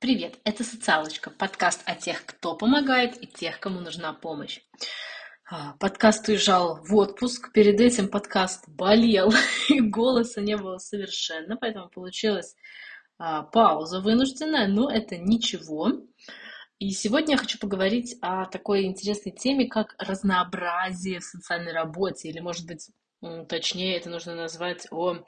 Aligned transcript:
Привет, 0.00 0.38
это 0.44 0.64
«Социалочка», 0.64 1.28
подкаст 1.28 1.82
о 1.84 1.94
тех, 1.94 2.24
кто 2.24 2.56
помогает 2.56 3.22
и 3.22 3.26
тех, 3.26 3.60
кому 3.60 3.80
нужна 3.80 4.14
помощь. 4.14 4.60
А, 5.44 5.74
подкаст 5.74 6.26
уезжал 6.26 6.82
в 6.82 6.96
отпуск, 6.96 7.52
перед 7.52 7.78
этим 7.78 8.08
подкаст 8.08 8.66
болел, 8.66 9.30
и 9.68 9.78
голоса 9.78 10.40
не 10.40 10.56
было 10.56 10.78
совершенно, 10.78 11.58
поэтому 11.58 11.90
получилась 11.90 12.56
а, 13.18 13.42
пауза 13.42 14.00
вынужденная, 14.00 14.68
но 14.68 14.90
это 14.90 15.18
ничего. 15.18 15.92
И 16.78 16.92
сегодня 16.92 17.32
я 17.32 17.36
хочу 17.36 17.58
поговорить 17.58 18.16
о 18.22 18.46
такой 18.46 18.84
интересной 18.84 19.32
теме, 19.32 19.68
как 19.68 19.96
разнообразие 19.98 21.20
в 21.20 21.24
социальной 21.24 21.72
работе, 21.72 22.30
или, 22.30 22.40
может 22.40 22.66
быть, 22.66 22.88
точнее, 23.50 23.98
это 23.98 24.08
нужно 24.08 24.34
назвать 24.34 24.86
о 24.90 25.18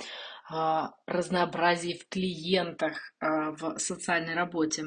разнообразии 1.06 1.94
в 1.94 2.08
клиентах 2.08 3.12
а, 3.20 3.52
в 3.52 3.78
социальной 3.78 4.34
работе. 4.34 4.84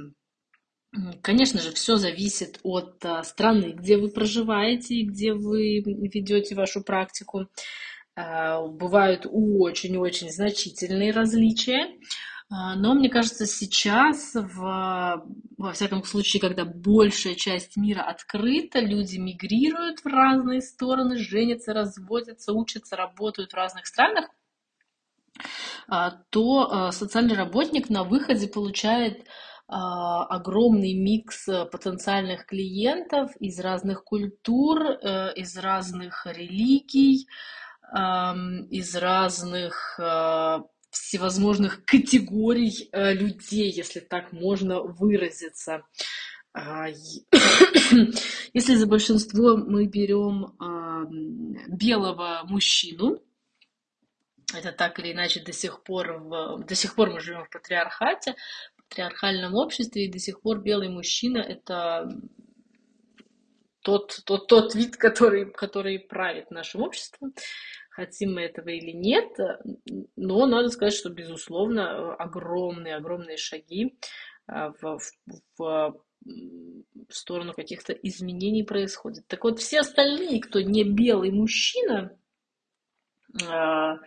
Конечно 1.22 1.60
же, 1.62 1.72
все 1.72 1.98
зависит 1.98 2.60
от 2.64 3.04
а, 3.04 3.24
страны, 3.24 3.74
где 3.74 3.98
вы 3.98 4.10
проживаете 4.10 4.96
и 4.96 5.08
где 5.08 5.34
вы 5.34 5.80
ведете 5.82 6.56
вашу 6.56 6.84
практику. 6.84 7.48
Бывают 8.16 9.28
очень-очень 9.30 10.32
значительные 10.32 11.12
различия. 11.12 12.00
Но 12.50 12.94
мне 12.94 13.10
кажется, 13.10 13.46
сейчас, 13.46 14.36
в, 14.36 15.26
во 15.58 15.74
всяком 15.74 16.02
случае, 16.06 16.40
когда 16.40 16.64
большая 16.64 17.36
часть 17.36 17.76
мира 17.76 18.04
открыта, 18.04 18.80
люди 18.80 19.18
мигрируют 19.18 20.00
в 20.00 20.06
разные 20.06 20.62
стороны, 20.62 21.18
женятся, 21.18 21.74
разводятся, 21.74 22.54
учатся, 22.54 22.96
работают 22.96 23.52
в 23.52 23.56
разных 23.56 23.86
странах, 23.86 24.30
а, 24.30 24.45
то 26.30 26.70
а, 26.72 26.92
социальный 26.92 27.36
работник 27.36 27.90
на 27.90 28.04
выходе 28.04 28.48
получает 28.48 29.26
а, 29.68 30.26
огромный 30.26 30.94
микс 30.94 31.46
потенциальных 31.72 32.46
клиентов 32.46 33.36
из 33.40 33.60
разных 33.60 34.04
культур, 34.04 34.82
э, 34.82 35.34
из 35.36 35.58
разных 35.58 36.26
религий, 36.28 37.28
из 37.92 38.96
разных 38.96 40.00
всевозможных 40.90 41.86
категорий 41.86 42.90
э, 42.92 43.14
людей, 43.14 43.72
если 43.72 44.00
так 44.00 44.32
можно 44.32 44.82
выразиться. 44.82 45.84
Если 48.54 48.76
за 48.76 48.88
большинство 48.88 49.58
мы 49.58 49.86
берем 49.88 50.54
белого 51.68 52.42
мужчину, 52.46 53.20
это 54.54 54.72
так 54.72 55.00
или 55.00 55.12
иначе 55.12 55.42
до 55.42 55.52
сих 55.54 55.84
пор, 55.84 56.20
в, 56.20 56.64
до 56.66 56.76
сих 56.76 56.96
пор 56.96 57.12
мы 57.12 57.20
живем 57.20 57.46
в 57.46 57.50
патриархате, 57.50 58.36
в 58.78 58.90
патриархальном 58.90 59.56
обществе, 59.56 60.06
и 60.06 60.12
до 60.12 60.20
сих 60.20 60.42
пор 60.42 60.62
белый 60.62 60.90
мужчина 60.90 61.40
это 61.40 62.08
тот, 63.82 64.22
тот, 64.26 64.48
тот 64.48 64.76
вид, 64.76 64.98
который, 64.98 65.52
который 65.52 66.00
правит 66.00 66.52
нашим 66.52 66.82
обществом. 66.82 67.34
Хотим 67.92 68.34
мы 68.34 68.42
этого 68.42 68.70
или 68.70 68.92
нет, 68.92 69.38
но 70.18 70.46
надо 70.48 70.70
сказать, 70.70 70.94
что, 70.94 71.10
безусловно, 71.10 72.14
огромные, 72.16 72.96
огромные 72.96 73.38
шаги 73.38 73.98
а, 74.48 74.74
в, 74.82 75.00
в, 75.58 76.02
в 76.26 77.14
сторону 77.14 77.54
каких-то 77.54 77.94
изменений 77.94 78.64
происходит. 78.64 79.28
Так 79.28 79.44
вот, 79.44 79.60
все 79.60 79.80
остальные, 79.80 80.42
кто 80.42 80.60
не 80.60 80.84
белый 80.84 81.32
мужчина, 81.32 82.18
а, 83.48 83.98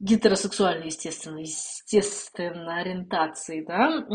гетеросексуальной, 0.00 0.86
естественно, 0.86 1.38
естественно, 1.38 2.78
ориентации, 2.78 3.64
да, 3.64 4.06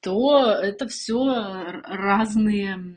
то 0.00 0.52
это 0.52 0.88
все 0.88 1.80
разные 1.84 2.96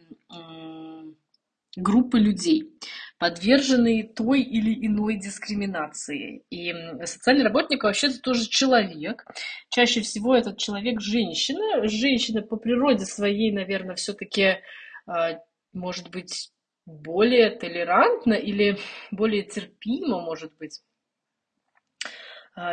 группы 1.78 2.20
людей, 2.20 2.74
подверженные 3.18 4.04
той 4.04 4.42
или 4.42 4.86
иной 4.86 5.18
дискриминации. 5.18 6.44
И 6.50 6.74
социальный 7.06 7.44
работник 7.44 7.84
вообще-то 7.84 8.20
тоже 8.20 8.50
человек. 8.50 9.26
Чаще 9.70 10.02
всего 10.02 10.36
этот 10.36 10.58
человек 10.58 11.00
женщина. 11.00 11.88
Женщина 11.88 12.42
по 12.42 12.58
природе 12.58 13.06
своей, 13.06 13.52
наверное, 13.52 13.96
все-таки 13.96 14.58
а, 15.06 15.40
может 15.72 16.10
быть 16.10 16.52
более 16.86 17.52
толерантна 17.52 18.34
или 18.34 18.78
более 19.12 19.44
терпима, 19.44 20.20
может 20.20 20.58
быть, 20.58 20.82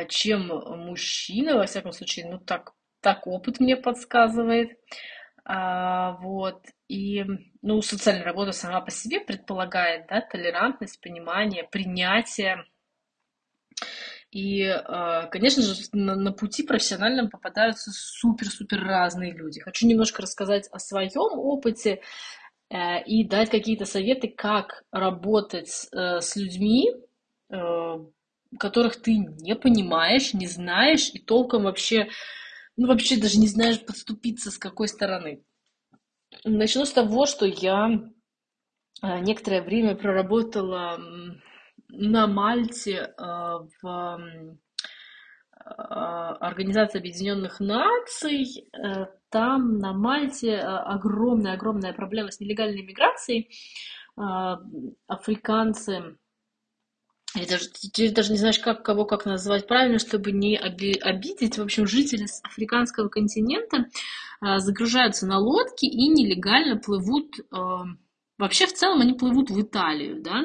чем 0.08 0.48
мужчина, 0.48 1.56
во 1.56 1.66
всяком 1.66 1.92
случае, 1.92 2.28
ну 2.30 2.38
так, 2.38 2.72
так 3.00 3.26
опыт 3.26 3.60
мне 3.60 3.76
подсказывает. 3.76 4.78
А, 5.44 6.12
вот. 6.20 6.62
И, 6.88 7.24
ну, 7.62 7.80
социальная 7.80 8.24
работа 8.24 8.52
сама 8.52 8.80
по 8.82 8.90
себе 8.90 9.20
предполагает, 9.20 10.06
да, 10.08 10.20
толерантность, 10.20 11.00
понимание, 11.00 11.64
принятие. 11.64 12.64
И, 14.30 14.62
а, 14.64 15.26
конечно 15.26 15.62
же, 15.62 15.74
на, 15.92 16.32
пути 16.32 16.62
профессиональном 16.62 17.30
попадаются 17.30 17.90
супер-супер 17.92 18.82
разные 18.82 19.32
люди. 19.32 19.60
Хочу 19.60 19.86
немножко 19.86 20.20
рассказать 20.20 20.68
о 20.70 20.78
своем 20.78 21.38
опыте 21.38 22.02
э, 22.68 23.02
и 23.04 23.26
дать 23.26 23.48
какие-то 23.48 23.86
советы, 23.86 24.28
как 24.28 24.84
работать 24.92 25.88
э, 25.92 26.20
с 26.20 26.36
людьми, 26.36 26.92
э, 27.50 27.56
которых 28.56 28.96
ты 28.96 29.16
не 29.16 29.54
понимаешь, 29.54 30.32
не 30.34 30.46
знаешь 30.46 31.10
и 31.12 31.18
толком 31.18 31.64
вообще, 31.64 32.08
ну 32.76 32.86
вообще 32.86 33.20
даже 33.20 33.38
не 33.38 33.48
знаешь 33.48 33.84
подступиться 33.84 34.50
с 34.50 34.58
какой 34.58 34.88
стороны. 34.88 35.42
Начну 36.44 36.84
с 36.84 36.92
того, 36.92 37.26
что 37.26 37.46
я 37.46 37.88
э, 39.02 39.18
некоторое 39.20 39.62
время 39.62 39.96
проработала 39.96 40.98
на 41.88 42.26
Мальте 42.26 43.14
э, 43.16 43.22
в 43.82 43.84
э, 43.84 44.56
Организации 45.60 46.98
Объединенных 46.98 47.60
Наций. 47.60 48.70
Там 49.28 49.78
на 49.78 49.92
Мальте 49.92 50.56
огромная-огромная 50.56 51.92
проблема 51.92 52.30
с 52.30 52.40
нелегальной 52.40 52.80
миграцией. 52.82 53.50
Африканцы 55.06 56.16
я 57.38 57.46
даже, 57.46 57.68
ты 57.68 58.10
даже 58.10 58.32
не 58.32 58.38
знаешь, 58.38 58.58
как 58.58 58.84
кого 58.84 59.04
как 59.04 59.24
назвать 59.24 59.66
правильно, 59.66 59.98
чтобы 59.98 60.32
не 60.32 60.56
обидеть. 60.56 61.58
В 61.58 61.62
общем, 61.62 61.86
жители 61.86 62.26
африканского 62.42 63.08
континента 63.08 63.86
а, 64.40 64.58
загружаются 64.58 65.26
на 65.26 65.38
лодки 65.38 65.86
и 65.86 66.08
нелегально 66.08 66.76
плывут. 66.76 67.36
А, 67.50 67.84
вообще, 68.38 68.66
в 68.66 68.72
целом, 68.72 69.00
они 69.00 69.14
плывут 69.14 69.50
в 69.50 69.60
Италию, 69.60 70.22
да. 70.22 70.44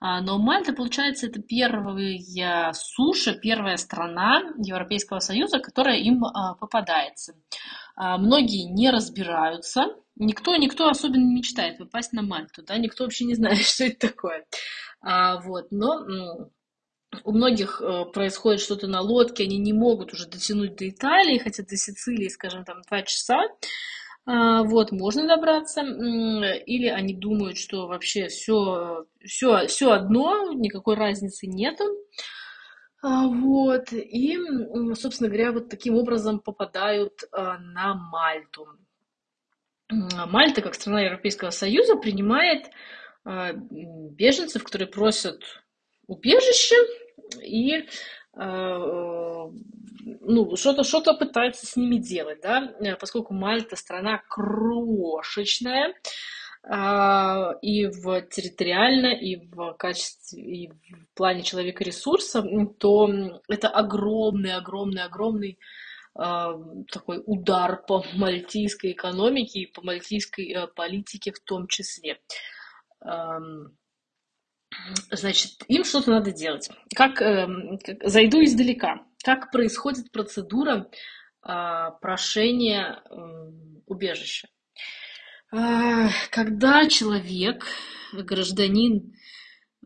А, 0.00 0.20
но 0.20 0.38
Мальта, 0.38 0.72
получается, 0.72 1.26
это 1.26 1.40
первая 1.40 2.72
суша, 2.72 3.34
первая 3.34 3.76
страна 3.76 4.42
Европейского 4.58 5.18
Союза, 5.18 5.58
которая 5.58 5.98
им 5.98 6.22
попадается. 6.60 7.34
Многие 7.96 8.70
не 8.70 8.90
разбираются, 8.90 9.86
никто, 10.18 10.54
никто 10.56 10.88
особенно 10.88 11.24
не 11.24 11.34
мечтает 11.34 11.78
попасть 11.78 12.12
на 12.12 12.22
Мальту, 12.22 12.62
да, 12.62 12.76
никто 12.76 13.04
вообще 13.04 13.24
не 13.24 13.34
знает, 13.34 13.58
что 13.66 13.84
это 13.84 14.08
такое. 14.08 14.46
А, 15.00 15.40
вот, 15.40 15.70
но 15.70 16.50
у 17.24 17.32
многих 17.32 17.80
э, 17.80 18.04
происходит 18.12 18.60
что-то 18.60 18.86
на 18.86 19.00
лодке, 19.00 19.44
они 19.44 19.58
не 19.58 19.72
могут 19.72 20.12
уже 20.12 20.28
дотянуть 20.28 20.76
до 20.76 20.88
Италии, 20.88 21.38
хотя 21.38 21.62
до 21.62 21.76
Сицилии, 21.76 22.28
скажем, 22.28 22.64
там 22.64 22.82
два 22.82 23.02
часа. 23.02 23.38
А, 24.26 24.62
вот, 24.62 24.92
можно 24.92 25.26
добраться. 25.26 25.80
Или 25.80 26.88
они 26.88 27.14
думают, 27.14 27.56
что 27.56 27.86
вообще 27.86 28.28
все, 28.28 29.06
все, 29.24 29.66
все 29.68 29.90
одно, 29.92 30.52
никакой 30.52 30.96
разницы 30.96 31.46
нету. 31.46 31.84
А, 33.00 33.26
вот, 33.26 33.92
и, 33.92 34.38
собственно 34.94 35.28
говоря, 35.28 35.52
вот 35.52 35.70
таким 35.70 35.96
образом 35.96 36.40
попадают 36.40 37.22
а, 37.32 37.56
на 37.58 37.94
Мальту. 37.94 38.66
Мальта, 39.90 40.60
как 40.60 40.74
страна 40.74 41.00
Европейского 41.00 41.48
Союза, 41.48 41.96
принимает 41.96 42.66
беженцев, 43.24 44.62
которые 44.64 44.88
просят 44.88 45.42
убежище 46.06 46.76
и 47.42 47.86
а, 48.34 49.50
ну, 50.20 50.56
что-то 50.56 50.84
что 50.84 51.14
пытается 51.14 51.66
с 51.66 51.76
ними 51.76 51.96
делать, 51.96 52.40
да, 52.40 52.72
поскольку 53.00 53.34
Мальта 53.34 53.76
страна 53.76 54.22
крошечная, 54.28 55.94
и 57.62 57.86
в 57.86 58.22
территориально, 58.22 59.14
и 59.14 59.36
в 59.36 59.74
качестве, 59.74 60.42
и 60.42 60.68
в 60.68 61.14
плане 61.14 61.42
человека 61.42 61.84
ресурса, 61.84 62.44
то 62.78 63.10
это 63.48 63.68
огромный, 63.68 64.54
огромный, 64.54 65.02
огромный 65.02 65.58
такой 66.14 67.22
удар 67.26 67.80
по 67.86 68.04
мальтийской 68.14 68.92
экономике 68.92 69.60
и 69.60 69.72
по 69.72 69.82
мальтийской 69.82 70.52
э, 70.52 70.66
политике 70.66 71.30
в 71.32 71.38
том 71.38 71.68
числе 71.68 72.18
значит, 75.10 75.52
им 75.68 75.84
что-то 75.84 76.10
надо 76.10 76.32
делать. 76.32 76.68
Как, 76.94 77.20
эм, 77.22 77.78
как 77.78 78.08
зайду 78.08 78.42
издалека. 78.42 79.06
Как 79.24 79.50
происходит 79.50 80.12
процедура 80.12 80.90
а, 81.42 81.92
прошения 81.92 83.02
убежище. 83.86 84.48
А, 85.50 86.08
когда 86.30 86.88
человек, 86.88 87.64
гражданин, 88.12 89.14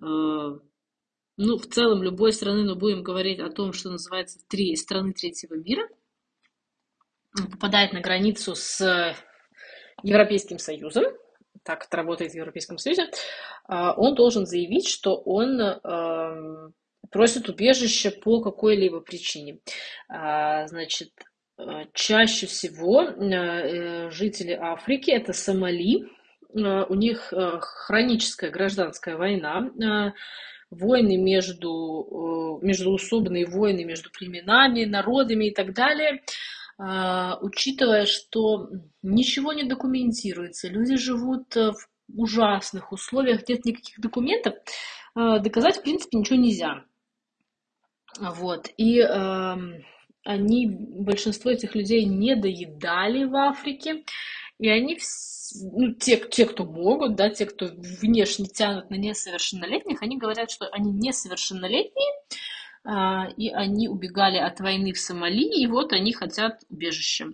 э, 0.00 0.04
ну, 0.04 1.56
в 1.56 1.66
целом 1.68 2.02
любой 2.02 2.32
страны, 2.32 2.64
но 2.64 2.74
будем 2.74 3.02
говорить 3.02 3.38
о 3.38 3.50
том, 3.50 3.72
что 3.72 3.90
называется 3.90 4.40
три 4.48 4.74
страны 4.74 5.12
третьего 5.12 5.54
мира, 5.54 5.88
попадает 7.50 7.92
на 7.92 8.00
границу 8.00 8.54
с 8.54 9.14
Европейским 10.02 10.58
Союзом, 10.58 11.04
так 11.64 11.86
это 11.86 11.96
работает 11.96 12.32
в 12.32 12.36
Европейском 12.36 12.78
Союзе, 12.78 13.10
а, 13.64 13.92
он 13.94 14.14
должен 14.14 14.46
заявить, 14.46 14.88
что 14.88 15.16
он 15.16 15.60
эм, 15.60 16.74
просит 17.10 17.48
убежище 17.48 18.10
по 18.10 18.40
какой-либо 18.40 19.00
причине. 19.00 19.58
А, 20.08 20.66
значит, 20.66 21.10
э, 21.58 21.84
чаще 21.92 22.46
всего 22.46 23.02
э, 23.02 24.10
жители 24.10 24.52
Африки 24.52 25.10
это 25.10 25.32
Сомали, 25.32 26.04
э, 26.04 26.84
у 26.88 26.94
них 26.94 27.32
хроническая 27.60 28.50
гражданская 28.50 29.16
война, 29.16 30.14
войны 30.70 31.18
между, 31.18 32.58
междуусобные 32.62 33.46
войны 33.46 33.84
между 33.84 34.10
племенами, 34.10 34.86
народами 34.86 35.46
и 35.46 35.54
так 35.54 35.74
далее. 35.74 36.22
А, 36.78 37.38
учитывая, 37.40 38.06
что 38.06 38.70
ничего 39.02 39.52
не 39.52 39.64
документируется, 39.64 40.68
люди 40.68 40.96
живут 40.96 41.54
в 41.54 41.76
ужасных 42.14 42.92
условиях, 42.92 43.48
нет 43.48 43.64
никаких 43.64 44.00
документов, 44.00 44.54
доказать, 45.14 45.78
в 45.78 45.82
принципе, 45.82 46.18
ничего 46.18 46.38
нельзя. 46.38 46.84
Вот. 48.18 48.70
И 48.76 49.00
э, 49.00 49.54
они, 50.24 50.66
большинство 50.66 51.50
этих 51.50 51.74
людей 51.74 52.04
не 52.04 52.36
доедали 52.36 53.24
в 53.24 53.34
Африке. 53.36 54.04
И 54.58 54.68
они, 54.68 54.98
ну, 55.72 55.94
те, 55.94 56.16
те, 56.16 56.46
кто 56.46 56.64
могут, 56.64 57.16
да, 57.16 57.30
те, 57.30 57.46
кто 57.46 57.66
внешне 57.66 58.46
тянут 58.46 58.90
на 58.90 58.94
несовершеннолетних, 58.94 60.02
они 60.02 60.18
говорят, 60.18 60.50
что 60.50 60.68
они 60.68 60.92
несовершеннолетние, 60.92 62.12
э, 62.12 62.21
и 62.84 63.48
они 63.50 63.88
убегали 63.88 64.38
от 64.38 64.58
войны 64.60 64.92
в 64.92 64.98
Сомали, 64.98 65.44
и 65.44 65.66
вот 65.66 65.92
они 65.92 66.12
хотят 66.12 66.62
убежище. 66.68 67.32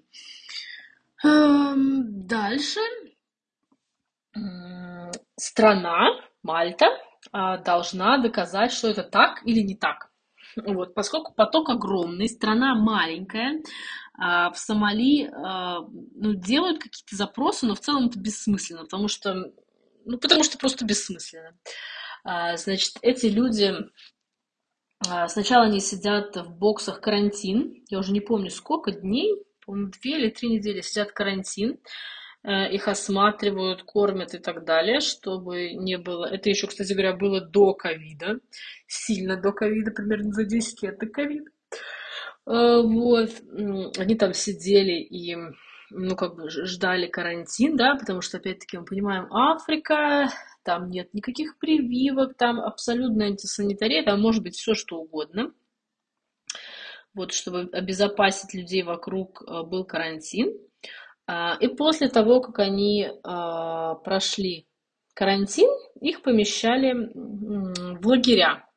Э, 1.24 1.74
дальше. 1.76 2.80
Страна, 5.36 6.20
Мальта, 6.42 6.86
э, 6.86 7.58
должна 7.64 8.18
доказать, 8.18 8.72
что 8.72 8.88
это 8.88 9.02
так 9.02 9.42
или 9.46 9.60
не 9.60 9.74
так. 9.74 10.10
Вот, 10.56 10.94
поскольку 10.94 11.32
поток 11.34 11.70
огромный, 11.70 12.28
страна 12.28 12.74
маленькая, 12.74 13.62
а, 14.18 14.50
в 14.50 14.58
Сомали 14.58 15.30
а, 15.32 15.80
ну, 15.80 16.34
делают 16.34 16.78
какие-то 16.78 17.14
запросы, 17.14 17.66
но 17.66 17.74
в 17.74 17.80
целом 17.80 18.06
это 18.06 18.18
бессмысленно, 18.18 18.82
потому 18.82 19.06
что, 19.06 19.52
ну, 20.04 20.18
потому 20.18 20.42
что 20.42 20.58
просто 20.58 20.84
бессмысленно. 20.84 21.56
А, 22.24 22.56
значит, 22.56 22.94
эти 23.02 23.26
люди 23.26 23.72
сначала 25.28 25.66
они 25.66 25.80
сидят 25.80 26.36
в 26.36 26.56
боксах 26.56 27.00
карантин, 27.00 27.84
я 27.88 27.98
уже 27.98 28.12
не 28.12 28.20
помню 28.20 28.50
сколько 28.50 28.92
дней, 28.92 29.34
по-моему, 29.64 29.90
две 29.90 30.18
или 30.18 30.30
три 30.30 30.48
недели 30.50 30.80
сидят 30.80 31.12
карантин, 31.12 31.78
Э, 32.44 32.70
их 32.70 32.86
осматривают, 32.88 33.82
кормят 33.82 34.34
и 34.34 34.38
так 34.38 34.64
далее, 34.64 35.00
чтобы 35.00 35.72
не 35.72 35.98
было... 35.98 36.24
Это 36.24 36.48
еще, 36.48 36.66
кстати 36.68 36.92
говоря, 36.92 37.14
было 37.14 37.40
до 37.40 37.74
ковида, 37.74 38.38
сильно 38.86 39.36
до 39.36 39.52
ковида, 39.52 39.90
примерно 39.90 40.32
за 40.32 40.44
10 40.44 40.82
лет 40.82 40.98
до 40.98 41.06
ковида. 41.06 41.50
Э, 42.46 42.80
вот, 42.82 43.30
они 43.98 44.14
там 44.14 44.34
сидели 44.34 44.92
и, 44.92 45.36
ну, 45.90 46.14
как 46.16 46.36
бы 46.36 46.48
ждали 46.48 47.06
карантин, 47.08 47.76
да, 47.76 47.96
потому 47.96 48.20
что, 48.20 48.38
опять-таки, 48.38 48.78
мы 48.78 48.84
понимаем, 48.84 49.32
Африка, 49.32 50.28
там 50.68 50.90
нет 50.90 51.14
никаких 51.14 51.58
прививок, 51.58 52.36
там 52.36 52.60
абсолютно 52.60 53.24
антисанитария, 53.24 54.04
там 54.04 54.20
может 54.20 54.42
быть 54.42 54.54
все 54.54 54.74
что 54.74 54.98
угодно. 54.98 55.54
Вот, 57.14 57.32
чтобы 57.32 57.70
обезопасить 57.72 58.52
людей 58.52 58.82
вокруг, 58.82 59.40
э, 59.40 59.62
был 59.62 59.86
карантин. 59.86 60.52
А, 61.26 61.56
и 61.58 61.68
после 61.68 62.10
того, 62.10 62.42
как 62.42 62.58
они 62.58 63.08
а, 63.24 63.94
прошли 63.94 64.68
карантин, 65.14 65.70
их 66.02 66.20
помещали 66.20 66.92
в 67.14 68.06
лагеря. 68.06 68.68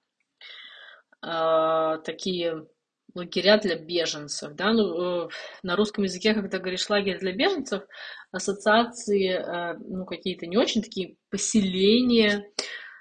А, 1.21 1.97
такие 1.97 2.67
лагеря 3.13 3.57
для 3.57 3.75
беженцев. 3.75 4.53
Да? 4.55 4.73
Ну, 4.73 5.25
э, 5.25 5.29
на 5.63 5.75
русском 5.75 6.03
языке, 6.03 6.33
когда 6.33 6.59
говоришь 6.59 6.89
лагерь 6.89 7.19
для 7.19 7.33
беженцев, 7.33 7.83
ассоциации 8.31 9.29
э, 9.29 9.77
ну, 9.79 10.05
какие-то 10.05 10.47
не 10.47 10.57
очень 10.57 10.81
такие 10.81 11.17
поселения. 11.29 12.45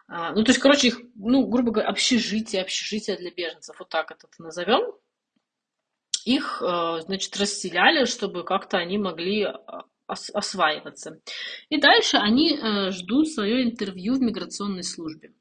Ну, 0.09 0.43
то 0.43 0.51
есть, 0.51 0.59
короче, 0.59 0.89
их, 0.89 1.01
ну, 1.15 1.47
грубо 1.47 1.71
говоря, 1.71 1.89
общежитие, 1.89 2.63
общежитие 2.63 3.17
для 3.17 3.31
беженцев, 3.31 3.79
вот 3.79 3.91
так 3.91 4.11
это 4.11 4.27
назовем 4.39 4.93
их, 6.25 6.61
э, 6.61 7.01
значит, 7.03 7.37
расселяли, 7.37 8.07
чтобы 8.07 8.43
как-то 8.45 8.79
они 8.79 8.99
могли 8.99 9.47
осваиваться. 10.09 11.21
И 11.69 11.81
дальше 11.81 12.17
они 12.17 12.59
ждут 12.91 13.29
свое 13.29 13.63
интервью 13.63 14.15
в 14.15 14.21
миграционной 14.21 14.83
службе. 14.83 15.33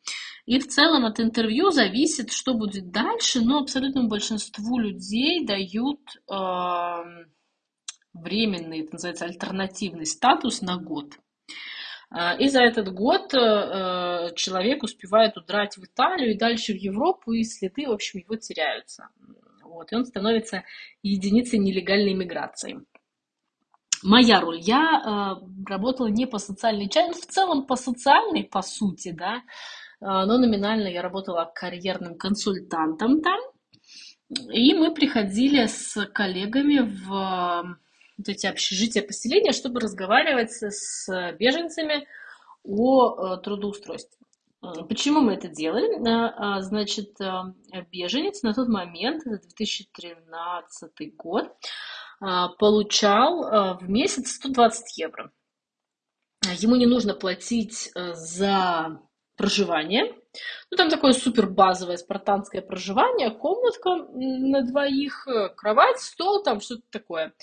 И 0.50 0.58
в 0.58 0.68
целом 0.68 1.06
от 1.06 1.20
интервью 1.20 1.70
зависит, 1.70 2.32
что 2.32 2.56
будет 2.56 2.90
дальше, 2.90 3.40
но 3.40 3.60
абсолютному 3.60 4.10
большинству 4.10 4.80
людей 4.80 5.46
дают 5.46 6.00
э, 6.28 6.34
временный, 8.14 8.80
это 8.80 8.94
называется, 8.94 9.26
альтернативный 9.26 10.08
статус 10.08 10.62
на 10.64 10.78
год. 10.78 11.20
И 12.40 12.50
за 12.50 12.64
этот 12.64 12.92
год 12.92 13.32
э, 13.36 14.32
человек 14.36 14.82
успевает 14.82 15.38
удрать 15.38 15.78
в 15.78 15.84
Италию 15.86 16.32
и 16.32 16.38
дальше 16.40 16.74
в 16.74 16.78
Европу, 16.78 17.34
и 17.34 17.44
следы, 17.44 17.86
в 17.88 17.92
общем, 17.92 18.22
его 18.22 18.36
теряются. 18.36 19.10
Вот, 19.64 19.92
и 19.92 19.96
он 19.96 20.04
становится 20.04 20.64
единицей 21.04 21.60
нелегальной 21.60 22.16
миграции. 22.16 22.84
Моя 24.02 24.42
роль. 24.42 24.60
Я 24.62 24.82
э, 24.82 25.70
работала 25.70 26.08
не 26.08 26.26
по 26.26 26.40
социальной 26.40 26.90
части, 26.90 27.22
в 27.22 27.28
целом 27.28 27.68
по 27.68 27.76
социальной, 27.76 28.46
по 28.46 28.64
сути, 28.64 29.12
да, 29.12 29.36
э, 29.36 29.42
но 30.00 30.38
номинально 30.38 30.88
я 30.88 31.02
работала 31.02 31.52
карьерным 31.54 32.18
консультантом 32.18 33.22
там. 33.22 33.40
И 34.52 34.74
мы 34.74 34.94
приходили 34.94 35.66
с 35.66 36.06
коллегами 36.14 36.80
в 36.80 37.78
вот 38.20 38.28
эти 38.28 38.46
общежития, 38.46 39.02
поселения, 39.02 39.54
чтобы 39.54 39.80
разговаривать 39.80 40.52
с 40.52 41.08
беженцами 41.40 42.06
о 42.64 43.36
э, 43.36 43.42
трудоустройстве. 43.42 44.20
Почему 44.90 45.22
мы 45.22 45.36
это 45.36 45.48
делали? 45.48 46.06
А, 46.06 46.62
значит, 46.62 47.20
а, 47.22 47.54
беженец 47.92 48.44
на 48.44 48.54
тот 48.54 48.68
момент, 48.68 49.26
это 49.26 49.40
2013 49.48 51.16
год, 51.16 51.48
а, 52.20 52.50
получал 52.50 53.78
в 53.80 53.90
месяц 53.90 54.32
120 54.34 54.98
евро. 54.98 55.32
Ему 56.58 56.76
не 56.76 56.86
нужно 56.86 57.14
платить 57.14 57.90
за 57.96 59.00
проживание. 59.40 60.14
Ну, 60.70 60.78
там 60.78 60.90
такое 60.90 61.14
супер 61.14 61.50
базовое 61.50 61.96
спартанское 61.96 62.62
проживание, 62.62 63.32
комнатка 63.32 64.06
на 64.14 64.64
двоих, 64.64 65.26
кровать, 65.56 66.00
стол, 66.00 66.44
там 66.44 66.60
что-то 66.60 66.84
такое. 66.92 67.34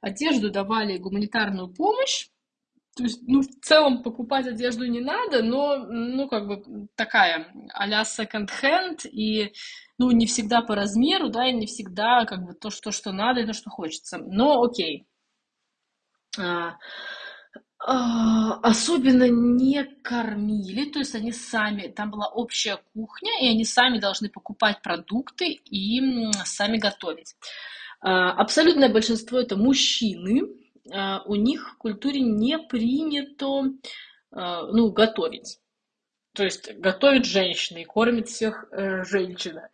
Одежду 0.00 0.50
давали 0.50 0.96
гуманитарную 0.96 1.68
помощь, 1.68 2.28
то 2.96 3.02
есть, 3.02 3.22
ну, 3.26 3.42
в 3.42 3.48
целом 3.62 4.02
покупать 4.02 4.46
одежду 4.46 4.86
не 4.86 5.00
надо, 5.00 5.42
но, 5.42 5.76
ну, 5.76 6.28
как 6.28 6.46
бы 6.46 6.88
такая 6.94 7.52
а-ля 7.74 8.02
second-hand, 8.02 9.08
и, 9.08 9.52
ну, 9.98 10.12
не 10.12 10.26
всегда 10.26 10.62
по 10.62 10.76
размеру, 10.76 11.30
да, 11.30 11.48
и 11.48 11.52
не 11.52 11.66
всегда, 11.66 12.24
как 12.26 12.44
бы, 12.44 12.54
то, 12.54 12.70
что, 12.70 12.92
что 12.92 13.10
надо, 13.12 13.40
и 13.40 13.46
то, 13.46 13.54
что 13.54 13.70
хочется. 13.70 14.18
Но 14.18 14.62
окей. 14.62 15.06
А, 16.38 16.76
особенно 17.82 19.28
не 19.28 19.84
кормили, 20.02 20.90
то 20.90 20.98
есть 20.98 21.14
они 21.14 21.32
сами, 21.32 21.88
там 21.88 22.10
была 22.10 22.28
общая 22.28 22.78
кухня, 22.92 23.32
и 23.40 23.48
они 23.48 23.64
сами 23.64 23.98
должны 23.98 24.28
покупать 24.28 24.82
продукты 24.82 25.52
и 25.52 26.30
сами 26.44 26.76
готовить. 26.76 27.36
А, 28.00 28.32
абсолютное 28.32 28.88
большинство 28.88 29.38
это 29.38 29.56
мужчины, 29.56 30.42
а, 30.92 31.22
у 31.26 31.34
них 31.34 31.72
в 31.72 31.76
культуре 31.78 32.20
не 32.20 32.58
принято 32.58 33.72
а, 34.32 34.66
ну, 34.66 34.90
готовить. 34.90 35.58
То 36.32 36.44
есть 36.44 36.72
готовит 36.76 37.24
женщина 37.24 37.78
и 37.78 37.84
кормит 37.84 38.28
всех 38.28 38.66
э, 38.70 39.02
женщина. 39.02 39.68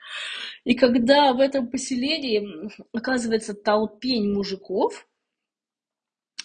И 0.65 0.75
когда 0.75 1.35
в 1.35 1.41
этом 1.41 1.69
поселении 1.69 2.71
оказывается 2.95 3.53
толпень 3.53 4.33
мужиков, 4.33 5.07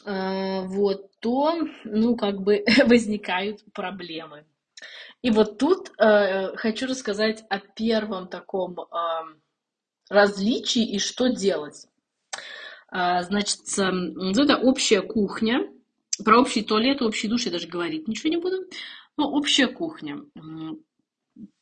вот, 0.06 1.12
то, 1.20 1.68
ну, 1.84 2.16
как 2.16 2.42
бы 2.42 2.64
возникают 2.86 3.64
проблемы. 3.74 4.46
И 5.22 5.30
вот 5.30 5.60
тут 5.60 5.92
э, 6.00 6.56
хочу 6.56 6.88
рассказать 6.88 7.44
о 7.50 7.60
первом 7.60 8.28
таком 8.28 8.80
э, 8.80 8.86
различии 10.10 10.84
и 10.84 11.00
что 11.00 11.28
делать. 11.28 11.88
А, 12.90 13.22
значит, 13.24 13.62
это 13.78 14.58
общая 14.58 15.02
кухня. 15.02 15.70
Про 16.24 16.42
общий 16.42 16.62
туалет, 16.62 17.02
общий 17.02 17.28
душ 17.28 17.46
я 17.46 17.52
даже 17.52 17.68
говорить 17.68 18.08
ничего 18.08 18.30
не 18.30 18.38
буду. 18.38 18.58
Но 19.18 19.32
общая 19.32 19.68
кухня. 19.68 20.22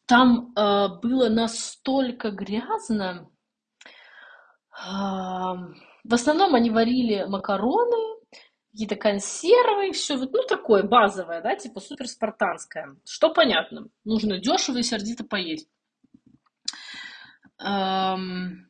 Там 0.05 0.53
э, 0.55 0.87
было 1.01 1.29
настолько 1.29 2.31
грязно. 2.31 3.29
Э, 4.73 5.53
в 6.03 6.13
основном 6.13 6.55
они 6.55 6.71
варили 6.71 7.25
макароны, 7.27 8.18
какие-то 8.71 8.95
консервы, 8.95 9.91
все 9.91 10.17
вот, 10.17 10.31
ну, 10.31 10.43
такое 10.43 10.83
базовое, 10.83 11.41
да, 11.41 11.55
типа 11.55 11.79
супер 11.79 12.07
спартанское. 12.07 12.95
Что 13.05 13.33
понятно, 13.33 13.87
нужно 14.03 14.39
дешево 14.39 14.77
и 14.77 14.83
сердито 14.83 15.23
поесть. 15.23 15.69
Эм, 17.63 18.69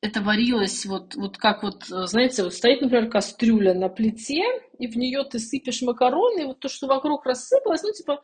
это 0.00 0.20
варилось 0.20 0.84
вот, 0.84 1.14
вот 1.14 1.38
как 1.38 1.62
вот, 1.62 1.84
знаете, 1.84 2.42
вот 2.42 2.54
стоит, 2.54 2.82
например, 2.82 3.08
кастрюля 3.08 3.74
на 3.74 3.88
плите, 3.88 4.42
и 4.78 4.86
в 4.86 4.96
нее 4.96 5.24
ты 5.24 5.38
сыпешь 5.38 5.82
макароны, 5.82 6.42
и 6.42 6.46
вот 6.46 6.60
то, 6.60 6.68
что 6.68 6.86
вокруг 6.86 7.24
рассыпалось, 7.24 7.82
ну, 7.82 7.92
типа, 7.92 8.22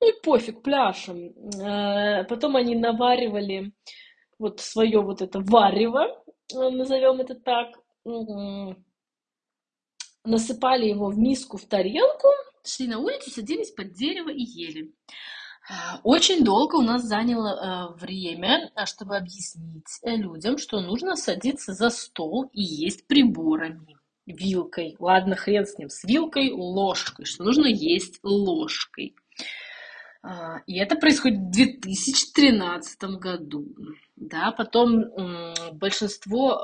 ну 0.00 0.08
и 0.08 0.20
пофиг, 0.22 0.62
пляшем. 0.62 1.32
Э, 1.60 2.24
потом 2.24 2.56
они 2.56 2.74
наваривали 2.74 3.72
вот 4.38 4.60
свое 4.60 5.00
вот 5.00 5.22
это 5.22 5.38
варево, 5.40 6.08
э, 6.52 6.68
назовем 6.70 7.20
это 7.20 7.36
так, 7.36 7.68
насыпали 10.24 10.86
его 10.86 11.08
в 11.08 11.18
миску, 11.18 11.56
в 11.56 11.64
тарелку, 11.64 12.28
шли 12.64 12.86
на 12.88 12.98
улицу, 12.98 13.30
садились 13.30 13.70
под 13.70 13.92
дерево 13.92 14.30
и 14.30 14.42
ели. 14.42 14.94
Э, 15.68 15.98
очень 16.02 16.44
долго 16.44 16.76
у 16.76 16.82
нас 16.82 17.02
заняло 17.04 17.94
время, 17.98 18.70
чтобы 18.86 19.16
объяснить 19.16 20.00
людям, 20.04 20.58
что 20.58 20.80
нужно 20.80 21.16
садиться 21.16 21.72
за 21.72 21.90
стол 21.90 22.50
и 22.52 22.62
есть 22.62 23.06
приборами 23.06 23.96
вилкой. 24.26 24.96
Ладно, 24.98 25.36
хрен 25.36 25.66
с 25.66 25.78
ним, 25.78 25.88
с 25.88 26.04
вилкой, 26.04 26.52
ложкой, 26.52 27.24
что 27.24 27.44
нужно 27.44 27.66
есть 27.66 28.20
ложкой. 28.22 29.16
А, 30.22 30.60
и 30.66 30.78
это 30.78 30.94
происходит 30.96 31.38
в 31.40 31.50
2013 31.50 33.02
году. 33.18 33.74
Да, 34.14 34.52
потом 34.52 35.04
большинство 35.72 36.62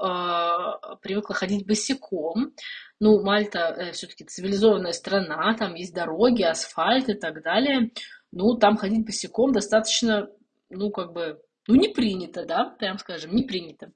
э, 0.93 0.97
привыкло 1.03 1.35
ходить 1.35 1.67
босиком. 1.67 2.55
Ну, 3.01 3.21
Мальта 3.25 3.75
э, 3.77 3.93
все-таки 3.93 4.25
цивилизованная 4.25 4.93
страна, 4.93 5.55
там 5.55 5.75
есть 5.75 5.93
дороги, 5.93 6.43
асфальт 6.43 7.09
и 7.09 7.15
так 7.15 7.43
далее. 7.43 7.91
Ну, 8.31 8.55
там 8.55 8.77
ходить 8.77 9.05
босиком 9.05 9.53
достаточно, 9.53 10.29
ну, 10.71 10.91
как 10.91 11.13
бы, 11.13 11.41
ну, 11.67 11.75
не 11.75 11.89
принято, 11.89 12.45
да, 12.47 12.77
прям 12.79 12.99
скажем, 12.99 13.35
не 13.35 13.43
принято. 13.43 13.91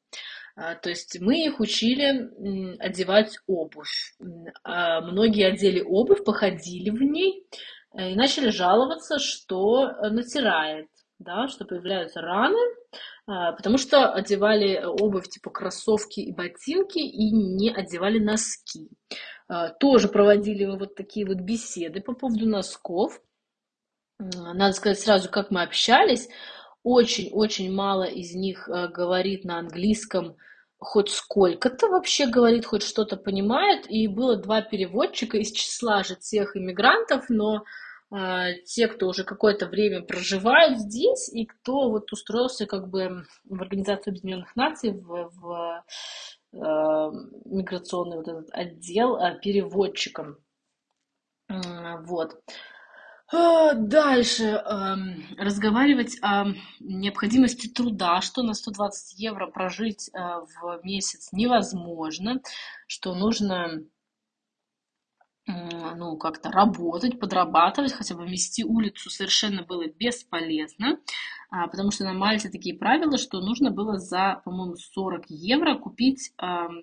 А, 0.56 0.74
то 0.74 0.90
есть 0.90 1.20
мы 1.20 1.46
их 1.46 1.60
учили 1.60 2.76
одевать 2.78 3.38
обувь. 3.46 4.16
А 4.64 5.00
многие 5.02 5.46
одели 5.46 5.80
обувь, 5.80 6.24
походили 6.24 6.90
в 6.90 7.00
ней, 7.00 7.46
и 7.94 8.14
начали 8.14 8.50
жаловаться, 8.50 9.18
что 9.18 9.88
э, 9.88 10.08
натирает, 10.10 10.88
да, 11.18 11.48
что 11.48 11.64
появляются 11.64 12.20
раны, 12.20 12.58
а, 13.26 13.52
потому 13.52 13.78
что 13.78 14.12
одевали 14.12 14.82
обувь 14.82 15.28
типа 15.28 15.50
кроссовки 15.50 16.20
и 16.20 16.32
ботинки 16.32 16.98
и 16.98 17.30
не 17.30 17.70
одевали 17.70 18.18
носки. 18.18 18.88
А, 19.48 19.68
тоже 19.68 20.08
проводили 20.08 20.64
вот 20.64 20.94
такие 20.94 21.26
вот 21.26 21.38
беседы 21.38 22.00
по 22.00 22.14
поводу 22.14 22.46
носков. 22.46 23.20
Надо 24.18 24.72
сказать 24.72 25.00
сразу, 25.00 25.28
как 25.30 25.50
мы 25.50 25.62
общались. 25.62 26.28
Очень-очень 26.84 27.72
мало 27.72 28.04
из 28.04 28.34
них 28.34 28.68
э, 28.68 28.88
говорит 28.88 29.44
на 29.44 29.58
английском 29.58 30.36
хоть 30.82 31.10
сколько-то 31.10 31.88
вообще 31.88 32.26
говорит, 32.26 32.66
хоть 32.66 32.82
что-то 32.82 33.16
понимает. 33.16 33.86
И 33.88 34.08
было 34.08 34.36
два 34.36 34.62
переводчика 34.62 35.38
из 35.38 35.52
числа 35.52 36.02
же 36.02 36.16
тех 36.16 36.56
иммигрантов, 36.56 37.28
но 37.28 37.64
э, 38.10 38.54
те, 38.64 38.88
кто 38.88 39.08
уже 39.08 39.24
какое-то 39.24 39.66
время 39.66 40.02
проживают 40.02 40.78
здесь, 40.78 41.32
и 41.32 41.46
кто 41.46 41.88
вот 41.90 42.12
устроился 42.12 42.66
как 42.66 42.88
бы 42.88 43.24
в 43.44 43.62
Организацию 43.62 44.12
Объединенных 44.12 44.56
Наций, 44.56 44.90
в, 44.92 45.30
в 45.40 45.84
э, 46.52 46.58
миграционный 47.44 48.16
вот 48.16 48.28
этот 48.28 48.48
отдел 48.52 49.16
э, 49.16 49.38
переводчиком. 49.40 50.38
Вот. 51.48 52.40
А, 53.34 53.72
дальше 53.72 54.44
эм, 54.44 55.24
разговаривать 55.38 56.18
о 56.20 56.48
необходимости 56.80 57.66
труда, 57.66 58.20
что 58.20 58.42
на 58.42 58.52
120 58.52 59.18
евро 59.18 59.46
прожить 59.46 60.10
э, 60.12 60.18
в 60.18 60.80
месяц 60.84 61.30
невозможно, 61.32 62.42
что 62.86 63.14
нужно 63.14 63.84
ну, 65.46 66.16
как-то 66.16 66.50
работать, 66.50 67.18
подрабатывать, 67.18 67.92
хотя 67.92 68.14
бы 68.14 68.26
вести 68.26 68.64
улицу 68.64 69.10
совершенно 69.10 69.64
было 69.64 69.86
бесполезно, 69.86 70.98
а, 71.50 71.66
потому 71.68 71.90
что 71.90 72.04
на 72.04 72.12
Мальте 72.12 72.48
такие 72.48 72.76
правила, 72.76 73.18
что 73.18 73.40
нужно 73.40 73.70
было 73.70 73.98
за, 73.98 74.40
по-моему, 74.44 74.76
40 74.76 75.24
евро 75.28 75.76
купить, 75.76 76.32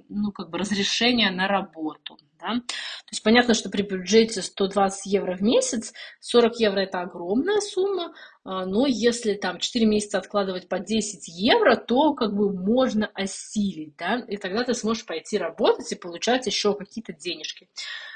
ну, 0.09 0.31
как 0.31 0.49
бы 0.49 0.57
разрешение 0.57 1.31
на 1.31 1.47
работу. 1.47 2.17
Да? 2.39 2.55
То 2.55 3.11
есть 3.11 3.21
понятно, 3.21 3.53
что 3.53 3.69
при 3.69 3.81
бюджете 3.81 4.41
120 4.41 5.11
евро 5.11 5.35
в 5.35 5.41
месяц, 5.41 5.93
40 6.21 6.59
евро 6.59 6.79
это 6.79 7.01
огромная 7.01 7.59
сумма, 7.59 8.13
а, 8.45 8.65
но 8.65 8.85
если 8.87 9.33
там 9.33 9.59
4 9.59 9.85
месяца 9.85 10.19
откладывать 10.19 10.69
по 10.69 10.79
10 10.79 11.27
евро, 11.27 11.75
то 11.75 12.13
как 12.13 12.33
бы 12.33 12.53
можно 12.53 13.07
осилить, 13.13 13.95
да, 13.97 14.19
и 14.27 14.37
тогда 14.37 14.63
ты 14.63 14.73
сможешь 14.73 15.05
пойти 15.05 15.37
работать 15.37 15.91
и 15.91 15.95
получать 15.95 16.47
еще 16.47 16.75
какие-то 16.75 17.11
денежки. 17.13 17.67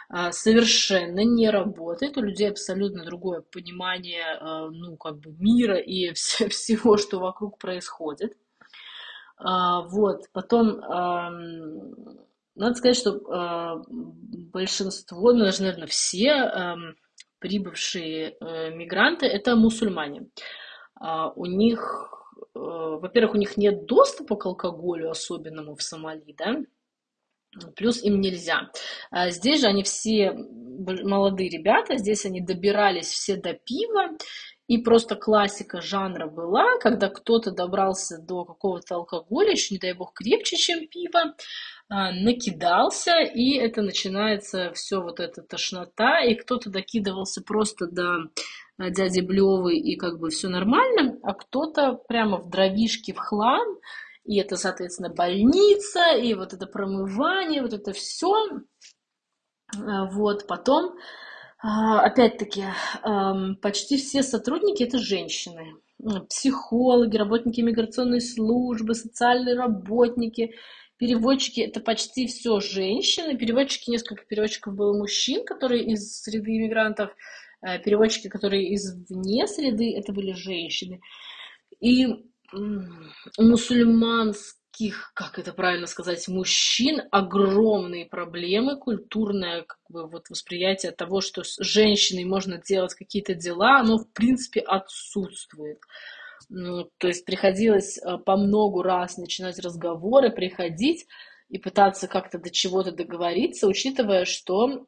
А, 0.10 0.32
совершенно 0.32 1.24
не 1.24 1.50
работает, 1.50 2.18
у 2.18 2.22
людей 2.22 2.50
абсолютно 2.50 3.06
другое 3.06 3.42
понимание, 3.42 4.38
а, 4.40 4.70
ну, 4.70 4.98
как 4.98 5.20
бы 5.20 5.32
мира 5.40 5.78
и 5.78 6.14
всего, 6.14 6.98
что 6.98 7.20
вокруг 7.20 7.58
происходит. 7.58 8.38
Вот, 9.40 10.30
потом 10.32 10.80
надо 12.56 12.76
сказать, 12.76 12.96
что 12.96 13.84
большинство, 13.90 15.34
ну, 15.34 15.44
даже, 15.44 15.64
наверное, 15.64 15.88
все 15.88 16.96
прибывшие 17.44 18.38
э, 18.40 18.70
мигранты– 18.74 19.26
это 19.28 19.58
мусульмане. 19.58 20.30
У 21.36 21.46
них, 21.46 22.10
э, 22.56 22.60
во-первых, 22.60 23.36
у 23.36 23.38
них 23.38 23.58
нет 23.58 23.86
доступа 23.86 24.38
к 24.38 24.46
алкоголю 24.46 25.10
особенному 25.10 25.76
в 25.76 25.84
Сомали, 25.84 26.34
да, 26.38 26.56
плюс 27.76 28.04
им 28.04 28.22
нельзя. 28.22 28.70
А 29.12 29.30
здесь 29.30 29.62
же 29.62 29.68
они 29.68 29.84
все 29.84 30.34
молодые 30.34 31.50
ребята, 31.50 31.98
здесь 31.98 32.26
они 32.26 32.42
добирались 32.42 33.08
все 33.08 33.36
до 33.36 33.54
пива, 33.54 34.18
и 34.68 34.78
просто 34.78 35.16
классика 35.16 35.82
жанра 35.82 36.28
была, 36.28 36.78
когда 36.80 37.10
кто-то 37.10 37.52
добрался 37.52 38.18
до 38.18 38.46
какого-то 38.46 38.96
алкоголя, 38.96 39.52
еще 39.52 39.76
не 39.76 39.80
дай 39.80 39.94
бог 39.94 40.14
крепче, 40.14 40.56
чем 40.56 40.88
пиво, 40.88 41.36
а, 41.90 42.12
накидался, 42.12 43.20
и 43.20 43.58
это 43.58 43.82
начинается 43.82 44.72
все 44.72 45.02
вот 45.02 45.20
эта 45.20 45.42
тошнота, 45.42 46.22
и 46.22 46.36
кто-то 46.36 46.70
докидывался 46.70 47.44
просто 47.44 47.88
до 47.88 48.30
а, 48.78 48.90
дяди 48.90 49.20
Блевы, 49.20 49.76
и 49.78 49.98
как 49.98 50.18
бы 50.18 50.30
все 50.30 50.48
нормально, 50.48 51.20
а 51.24 51.34
кто-то 51.34 52.00
прямо 52.08 52.38
в 52.38 52.50
дровишке 52.50 53.14
в 53.14 53.18
хлам, 53.18 53.68
и 54.25 54.38
это, 54.39 54.56
соответственно, 54.56 55.10
больница, 55.10 56.15
и 56.15 56.34
вот 56.34 56.53
это 56.53 56.65
промывание, 56.65 57.62
вот 57.62 57.74
это 57.74 57.94
все. 57.94 58.34
А, 59.75 60.06
вот, 60.06 60.48
потом, 60.48 60.96
опять-таки, 61.62 62.65
почти 63.62 63.98
все 63.98 64.24
сотрудники 64.24 64.84
это 64.84 65.00
женщины. 65.00 65.75
Психологи, 66.30 67.15
работники 67.15 67.62
миграционной 67.62 68.22
службы, 68.22 68.94
социальные 68.94 69.56
работники– 69.56 70.53
Переводчики 71.03 71.60
это 71.60 71.82
почти 71.82 72.27
все 72.27 72.62
женщины. 72.62 73.36
Переводчики, 73.36 73.89
несколько 73.89 74.24
переводчиков 74.25 74.74
было 74.74 74.98
мужчин, 74.98 75.44
которые 75.44 75.84
из 75.84 76.22
среды 76.22 76.51
иммигрантов. 76.56 77.12
Э, 77.62 77.80
переводчики, 77.80 78.30
которые 78.30 78.70
из 78.70 78.94
вне 79.10 79.46
среды, 79.48 79.94
это 79.98 80.13
были 80.13 80.32
женщины. 80.32 81.01
И 81.82 82.08
мусульманских, 83.38 85.12
как 85.14 85.40
это 85.40 85.54
правильно 85.54 85.88
сказать, 85.88 86.28
мужчин 86.28 87.02
огромные 87.12 88.06
проблемы, 88.06 88.78
культурное 88.78 89.64
как 89.64 89.80
бы, 89.90 90.08
вот, 90.08 90.30
восприятие 90.30 90.92
того, 90.92 91.22
что 91.22 91.44
с 91.44 91.58
женщиной 91.64 92.26
можно 92.26 92.58
делать 92.58 92.94
какие-то 92.94 93.34
дела, 93.34 93.80
оно 93.80 93.98
в 93.98 94.12
принципе 94.12 94.62
отсутствует. 94.62 95.80
Ну, 96.50 96.90
то 96.98 97.08
есть 97.08 97.26
приходилось 97.26 97.98
э, 97.98 98.18
по 98.18 98.36
многу 98.38 98.82
раз 98.82 99.18
начинать 99.18 99.60
разговоры, 99.60 100.30
приходить 100.30 101.08
и 101.50 101.58
пытаться 101.58 102.08
как-то 102.08 102.38
до 102.38 102.50
чего-то 102.50 102.92
договориться, 102.92 103.68
учитывая, 103.68 104.26
что 104.26 104.86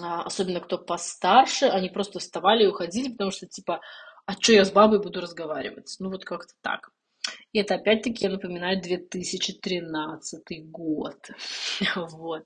а, 0.00 0.22
особенно 0.22 0.60
кто 0.60 0.76
постарше, 0.76 1.66
они 1.66 1.88
просто 1.88 2.18
вставали 2.18 2.64
и 2.64 2.66
уходили, 2.66 3.12
потому 3.12 3.30
что 3.30 3.46
типа, 3.46 3.80
а 4.28 4.34
что 4.34 4.52
я 4.52 4.66
с 4.66 4.70
бабой 4.70 5.00
буду 5.00 5.22
разговаривать? 5.22 5.96
Ну 6.00 6.10
вот 6.10 6.26
как-то 6.26 6.52
так. 6.60 6.90
И 7.52 7.60
это 7.60 7.76
опять-таки, 7.76 8.26
я 8.26 8.30
напоминаю, 8.30 8.78
2013 8.82 10.70
год. 10.70 11.30
Вот. 11.96 12.44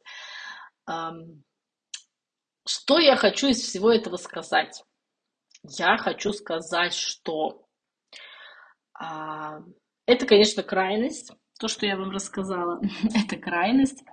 Что 2.65 2.99
я 3.01 3.17
хочу 3.17 3.49
из 3.49 3.61
всего 3.61 3.91
этого 3.91 4.17
сказать? 4.17 4.85
Я 5.65 5.97
хочу 5.97 6.33
сказать, 6.33 6.95
что 6.95 7.67
а, 8.95 9.59
это, 10.07 10.25
конечно, 10.25 10.63
крайность, 10.63 11.33
то, 11.59 11.67
что 11.67 11.85
я 11.85 11.97
вам 11.97 12.13
рассказала, 12.13 12.81
это 13.27 13.37
крайность, 13.37 14.05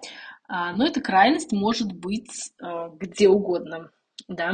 а, 0.48 0.74
но 0.74 0.88
эта 0.88 1.02
крайность 1.02 1.52
может 1.52 1.92
быть 1.92 2.52
а, 2.60 2.90
где 2.90 3.30
угодно, 3.30 3.92
да. 4.28 4.54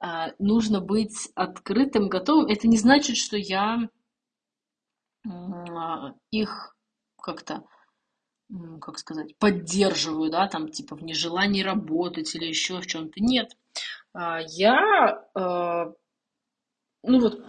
А, 0.00 0.32
нужно 0.38 0.80
быть 0.80 1.30
открытым, 1.34 2.08
готовым. 2.08 2.46
Это 2.46 2.68
не 2.68 2.76
значит, 2.76 3.16
что 3.16 3.36
я 3.36 3.88
а, 5.26 6.14
их 6.30 6.76
как-то 7.20 7.64
как 8.80 8.98
сказать, 8.98 9.36
поддерживаю, 9.36 10.30
да, 10.30 10.48
там, 10.48 10.70
типа, 10.70 10.96
в 10.96 11.02
нежелании 11.02 11.62
работать 11.62 12.34
или 12.34 12.46
еще 12.46 12.80
в 12.80 12.86
чем-то. 12.86 13.20
Нет. 13.20 13.54
А, 14.14 14.40
я, 14.40 15.22
ну 15.34 17.20
вот, 17.20 17.42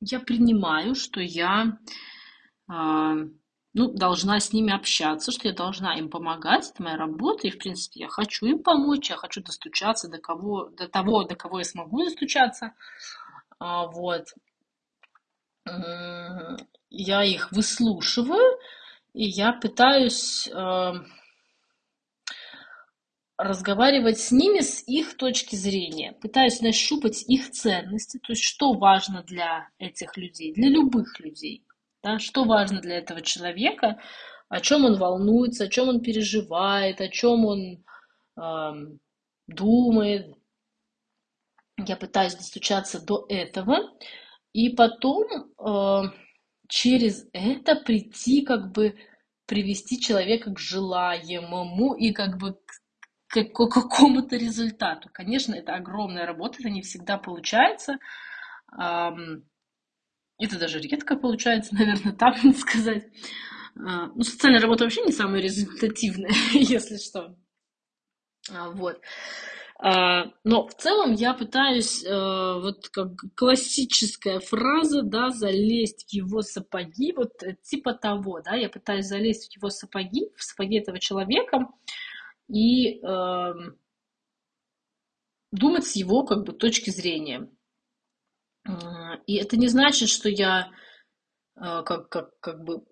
я 0.00 0.20
принимаю, 0.20 0.94
что 0.94 1.20
я 1.20 1.78
а, 2.68 3.14
ну, 3.72 3.92
должна 3.92 4.40
с 4.40 4.52
ними 4.52 4.72
общаться, 4.72 5.30
что 5.30 5.48
я 5.48 5.54
должна 5.54 5.94
им 5.96 6.08
помогать, 6.08 6.70
это 6.70 6.82
моя 6.82 6.96
работа, 6.96 7.46
и, 7.46 7.50
в 7.50 7.58
принципе, 7.58 8.00
я 8.00 8.08
хочу 8.08 8.46
им 8.46 8.62
помочь, 8.62 9.10
я 9.10 9.16
хочу 9.16 9.42
достучаться 9.42 10.08
до 10.08 10.18
кого, 10.18 10.70
до 10.70 10.88
того, 10.88 11.24
до 11.24 11.36
кого 11.36 11.58
я 11.58 11.64
смогу 11.64 12.04
достучаться, 12.04 12.74
а, 13.58 13.86
вот. 13.86 14.26
Я 16.88 17.22
их 17.22 17.52
выслушиваю, 17.52 18.58
и 19.12 19.24
я 19.24 19.52
пытаюсь 19.52 20.48
э, 20.48 20.92
разговаривать 23.42 24.20
с 24.20 24.32
ними 24.32 24.60
с 24.60 24.86
их 24.86 25.16
точки 25.16 25.56
зрения, 25.56 26.12
пытаюсь 26.20 26.60
нащупать 26.60 27.24
их 27.26 27.50
ценности, 27.50 28.18
то 28.18 28.32
есть 28.32 28.42
что 28.42 28.74
важно 28.74 29.22
для 29.22 29.68
этих 29.78 30.16
людей, 30.18 30.52
для 30.52 30.68
любых 30.68 31.18
людей. 31.20 31.64
Да? 32.02 32.18
Что 32.18 32.44
важно 32.44 32.80
для 32.80 32.98
этого 32.98 33.22
человека, 33.22 33.98
о 34.50 34.60
чем 34.60 34.84
он 34.84 34.98
волнуется, 34.98 35.64
о 35.64 35.68
чем 35.68 35.88
он 35.88 36.00
переживает, 36.00 37.00
о 37.00 37.08
чем 37.08 37.46
он 37.46 37.84
э, 38.36 38.96
думает. 39.46 40.34
Я 41.78 41.96
пытаюсь 41.96 42.34
достучаться 42.34 43.00
до 43.00 43.24
этого, 43.30 43.78
и 44.52 44.68
потом 44.68 45.24
э, 45.58 46.02
через 46.68 47.26
это 47.32 47.76
прийти, 47.76 48.42
как 48.42 48.72
бы 48.72 48.96
привести 49.46 49.98
человека 49.98 50.52
к 50.52 50.58
желаемому 50.58 51.94
и 51.94 52.12
как 52.12 52.38
бы 52.38 52.52
к, 52.52 52.80
к 53.30 53.44
какому-то 53.44 54.36
результату. 54.36 55.08
Конечно, 55.12 55.54
это 55.54 55.74
огромная 55.74 56.26
работа, 56.26 56.56
это 56.58 56.68
не 56.68 56.82
всегда 56.82 57.16
получается. 57.16 57.98
Это 60.40 60.58
даже 60.58 60.80
редко 60.80 61.16
получается, 61.16 61.74
наверное, 61.78 62.12
так 62.12 62.36
сказать. 62.58 63.04
А, 63.76 64.08
ну, 64.08 64.22
социальная 64.22 64.60
работа 64.60 64.84
вообще 64.84 65.02
не 65.02 65.12
самая 65.12 65.40
результативная, 65.40 66.32
если 66.52 66.96
что. 66.96 67.36
А, 68.50 68.70
вот. 68.70 69.00
А, 69.78 70.24
но 70.42 70.66
в 70.66 70.74
целом 70.74 71.12
я 71.12 71.32
пытаюсь, 71.32 72.04
вот 72.04 72.88
как 72.88 73.12
классическая 73.36 74.40
фраза, 74.40 75.02
да, 75.02 75.30
залезть 75.30 76.08
в 76.08 76.12
его 76.12 76.42
сапоги, 76.42 77.12
вот 77.12 77.42
э, 77.42 77.56
типа 77.62 77.94
того, 77.94 78.40
да, 78.42 78.56
я 78.56 78.68
пытаюсь 78.68 79.06
залезть 79.06 79.52
в 79.52 79.56
его 79.56 79.70
сапоги, 79.70 80.30
в 80.36 80.42
сапоги 80.42 80.78
этого 80.78 80.98
человека 80.98 81.68
и 82.50 83.00
э, 83.00 83.54
думать 85.52 85.86
с 85.86 85.96
его 85.96 86.24
как 86.24 86.44
бы 86.44 86.52
точки 86.52 86.90
зрения. 86.90 87.48
И 89.26 89.36
это 89.36 89.56
не 89.56 89.68
значит, 89.68 90.08
что 90.08 90.28
я 90.28 90.70
э, 91.56 91.82
как, 91.84 92.08
как, 92.08 92.38
как 92.40 92.62
бы 92.62 92.84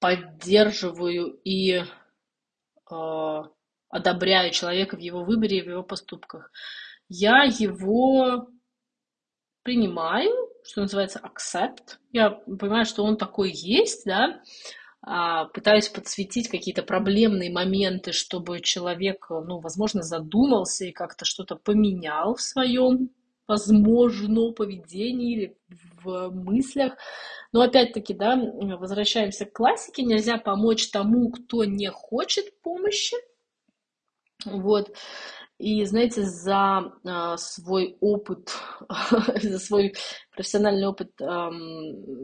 поддерживаю 0.00 1.40
и 1.44 1.82
э, 1.82 1.84
одобряю 3.88 4.52
человека 4.52 4.96
в 4.96 5.00
его 5.00 5.24
выборе 5.24 5.58
и 5.58 5.62
в 5.62 5.70
его 5.70 5.82
поступках. 5.82 6.50
Я 7.08 7.44
его 7.44 8.48
принимаю, 9.62 10.30
что 10.64 10.82
называется, 10.82 11.20
accept. 11.20 11.98
Я 12.12 12.30
понимаю, 12.30 12.86
что 12.86 13.04
он 13.04 13.16
такой 13.16 13.50
есть, 13.52 14.04
да, 14.04 14.42
пытаюсь 15.52 15.88
подсветить 15.88 16.48
какие-то 16.48 16.82
проблемные 16.82 17.52
моменты, 17.52 18.12
чтобы 18.12 18.60
человек, 18.60 19.26
ну, 19.28 19.60
возможно, 19.60 20.02
задумался 20.02 20.86
и 20.86 20.92
как-то 20.92 21.24
что-то 21.24 21.56
поменял 21.56 22.34
в 22.34 22.40
своем 22.40 23.10
возможно, 23.46 24.52
поведении 24.52 25.32
или 25.34 25.58
в 26.02 26.30
мыслях. 26.30 26.94
Но 27.52 27.62
опять-таки, 27.62 28.14
да, 28.14 28.36
возвращаемся 28.36 29.44
к 29.44 29.52
классике. 29.52 30.02
Нельзя 30.02 30.38
помочь 30.38 30.88
тому, 30.88 31.30
кто 31.30 31.64
не 31.64 31.90
хочет 31.90 32.60
помощи. 32.62 33.16
Вот. 34.44 34.94
И, 35.58 35.84
знаете, 35.84 36.22
за 36.22 36.92
э, 37.04 37.36
свой 37.36 37.96
опыт, 38.00 38.52
за 39.42 39.58
свой 39.58 39.94
профессиональный 40.32 40.86
опыт 40.86 41.12
э, 41.20 41.50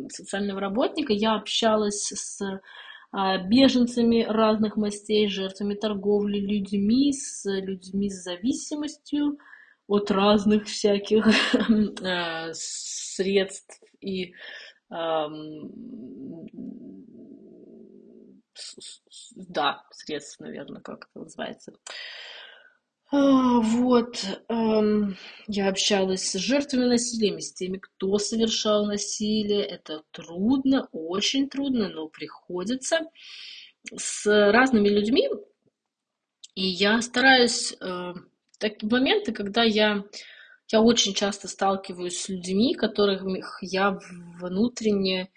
социального 0.08 0.60
работника 0.60 1.12
я 1.12 1.36
общалась 1.36 2.10
с 2.12 2.40
э, 2.42 2.58
беженцами 3.46 4.24
разных 4.24 4.76
мастей, 4.76 5.28
жертвами 5.28 5.74
торговли 5.74 6.38
людьми, 6.40 7.12
с 7.12 7.44
людьми 7.48 8.10
с 8.10 8.24
зависимостью, 8.24 9.38
от 9.86 10.10
разных 10.10 10.66
всяких 10.66 11.28
э, 11.28 12.50
средств 12.52 13.80
и 14.00 14.34
да, 19.36 19.84
средств, 19.92 20.40
наверное, 20.40 20.82
как 20.82 21.08
это 21.10 21.24
называется. 21.24 21.72
А, 23.12 23.60
вот, 23.60 24.24
я 25.48 25.68
общалась 25.68 26.30
с 26.30 26.38
жертвами 26.38 26.84
насилия, 26.84 27.40
с 27.40 27.52
теми, 27.52 27.78
кто 27.78 28.18
совершал 28.18 28.86
насилие. 28.86 29.62
Это 29.64 30.02
трудно, 30.12 30.88
очень 30.92 31.48
трудно, 31.48 31.88
но 31.88 32.08
приходится. 32.08 33.00
С 33.96 34.26
разными 34.26 34.88
людьми. 34.88 35.28
И 36.54 36.62
я 36.62 37.00
стараюсь 37.00 37.74
э, 37.80 38.12
такие 38.58 38.88
моменты, 38.90 39.32
когда 39.32 39.62
я, 39.62 40.04
я 40.68 40.80
очень 40.82 41.14
часто 41.14 41.48
сталкиваюсь 41.48 42.20
с 42.20 42.28
людьми, 42.28 42.74
которых 42.74 43.24
я 43.62 43.98
внутренне 44.38 45.30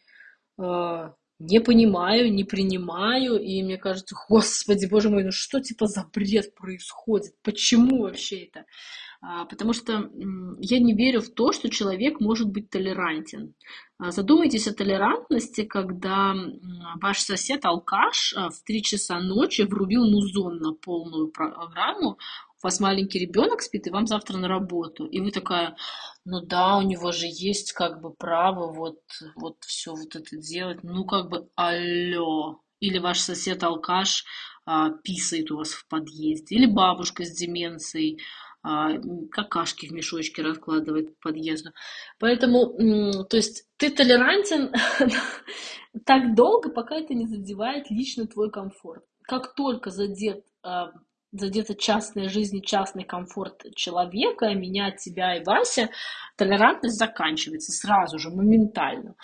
э, 0.59 1.09
не 1.39 1.59
понимаю, 1.59 2.31
не 2.33 2.43
принимаю, 2.43 3.39
и 3.39 3.63
мне 3.63 3.77
кажется, 3.77 4.15
господи, 4.29 4.85
боже 4.85 5.09
мой, 5.09 5.23
ну 5.23 5.31
что 5.31 5.59
типа 5.59 5.87
за 5.87 6.05
бред 6.13 6.55
происходит? 6.55 7.33
Почему 7.43 8.03
вообще 8.03 8.45
это? 8.45 8.65
А, 9.25 9.45
потому 9.45 9.71
что 9.71 10.11
я 10.59 10.79
не 10.79 10.93
верю 10.93 11.21
в 11.21 11.29
то, 11.29 11.53
что 11.53 11.69
человек 11.69 12.19
может 12.19 12.49
быть 12.49 12.69
толерантен. 12.69 13.55
А, 13.97 14.11
задумайтесь 14.11 14.67
о 14.67 14.73
толерантности, 14.73 15.63
когда 15.63 16.35
ваш 17.01 17.19
сосед 17.19 17.63
алкаш 17.63 18.33
а, 18.35 18.49
в 18.49 18.61
3 18.63 18.83
часа 18.83 19.19
ночи 19.21 19.61
врубил 19.61 20.05
музон 20.05 20.57
на 20.57 20.73
полную 20.73 21.29
программу, 21.29 22.17
вас 22.63 22.79
маленький 22.79 23.19
ребенок 23.19 23.61
спит, 23.61 23.87
и 23.87 23.91
вам 23.91 24.07
завтра 24.07 24.37
на 24.37 24.47
работу. 24.47 25.05
И 25.05 25.19
вы 25.19 25.31
такая, 25.31 25.75
ну 26.25 26.41
да, 26.41 26.77
у 26.77 26.81
него 26.81 27.11
же 27.11 27.25
есть 27.27 27.73
как 27.73 28.01
бы 28.01 28.13
право 28.13 28.71
вот, 28.71 28.99
вот 29.35 29.57
все 29.61 29.91
вот 29.91 30.15
это 30.15 30.37
делать. 30.37 30.83
Ну 30.83 31.05
как 31.05 31.29
бы, 31.29 31.49
алло. 31.55 32.61
Или 32.79 32.99
ваш 32.99 33.19
сосед-алкаш 33.19 34.25
а, 34.65 34.89
писает 34.89 35.51
у 35.51 35.57
вас 35.57 35.73
в 35.73 35.87
подъезде. 35.87 36.55
Или 36.55 36.65
бабушка 36.65 37.23
с 37.23 37.31
деменцией 37.31 38.19
а, 38.61 38.93
какашки 39.29 39.87
в 39.87 39.91
мешочке 39.91 40.41
раскладывает 40.41 41.19
по 41.19 41.29
подъезду. 41.29 41.71
Поэтому, 42.17 43.25
то 43.25 43.35
есть 43.35 43.67
ты 43.77 43.89
толерантен 43.89 44.71
так 46.05 46.33
долго, 46.35 46.69
пока 46.69 46.95
это 46.95 47.13
не 47.13 47.27
задевает 47.27 47.89
лично 47.89 48.25
твой 48.25 48.49
комфорт. 48.49 49.03
Как 49.23 49.53
только 49.55 49.89
задет 49.89 50.45
а, 50.63 50.91
задета 51.33 51.75
частная 51.75 52.29
жизнь 52.29 52.57
и 52.57 52.63
частный 52.63 53.03
комфорт 53.03 53.65
человека, 53.75 54.53
меня, 54.53 54.91
тебя 54.91 55.35
и 55.35 55.43
Вася, 55.43 55.89
толерантность 56.37 56.97
заканчивается 56.97 57.71
сразу 57.71 58.19
же, 58.19 58.29
моментально. 58.29 59.15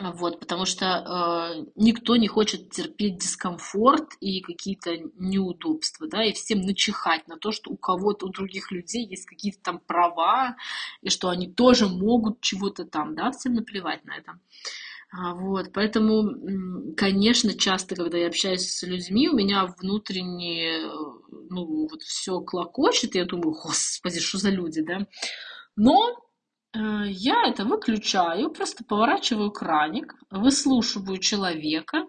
Вот, 0.00 0.38
потому 0.38 0.64
что 0.64 0.86
э, 0.86 1.64
никто 1.74 2.16
не 2.16 2.28
хочет 2.28 2.70
терпеть 2.70 3.18
дискомфорт 3.18 4.12
и 4.20 4.40
какие-то 4.42 4.96
неудобства, 5.16 6.06
да, 6.08 6.24
и 6.24 6.32
всем 6.34 6.60
начихать 6.60 7.26
на 7.26 7.36
то, 7.36 7.50
что 7.50 7.70
у 7.70 7.76
кого-то, 7.76 8.26
у 8.26 8.28
других 8.28 8.70
людей 8.70 9.04
есть 9.04 9.26
какие-то 9.26 9.58
там 9.60 9.80
права, 9.80 10.56
и 11.02 11.10
что 11.10 11.30
они 11.30 11.50
тоже 11.52 11.88
могут 11.88 12.40
чего-то 12.40 12.84
там, 12.84 13.16
да, 13.16 13.32
всем 13.32 13.54
наплевать 13.54 14.04
на 14.04 14.16
это. 14.16 14.32
А, 14.32 14.38
вот, 15.10 15.72
поэтому, 15.72 16.94
конечно, 16.94 17.54
часто, 17.54 17.96
когда 17.96 18.18
я 18.18 18.26
общаюсь 18.26 18.68
с 18.68 18.82
людьми, 18.82 19.28
у 19.28 19.36
меня 19.36 19.64
внутренне, 19.78 20.82
ну, 21.50 21.88
вот 21.88 22.02
все 22.02 22.40
клокочет, 22.40 23.14
и 23.16 23.18
я 23.18 23.24
думаю, 23.24 23.52
господи, 23.52 24.20
что 24.20 24.36
за 24.36 24.50
люди, 24.50 24.82
да. 24.82 25.06
Но 25.76 26.10
э, 26.74 26.78
я 27.08 27.46
это 27.46 27.64
выключаю, 27.64 28.50
просто 28.50 28.84
поворачиваю 28.84 29.50
краник, 29.50 30.14
выслушиваю 30.30 31.16
человека 31.18 32.04